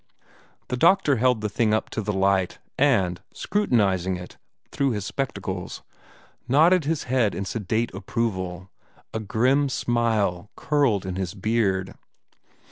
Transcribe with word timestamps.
The 0.69 0.77
doctor 0.77 1.17
held 1.17 1.41
the 1.41 1.47
thing 1.47 1.75
up 1.75 1.91
to 1.91 2.01
the 2.01 2.11
light, 2.11 2.57
and, 2.75 3.21
scrutinizing 3.35 4.17
it 4.17 4.35
through 4.71 4.93
his 4.93 5.05
spectacles, 5.05 5.83
nodded 6.47 6.85
his 6.85 7.03
head 7.03 7.35
in 7.35 7.45
sedate 7.45 7.93
approval. 7.93 8.71
A 9.13 9.19
grim 9.19 9.69
smile 9.69 10.49
curled 10.55 11.05
in 11.05 11.17
his 11.17 11.35
beard. 11.35 11.93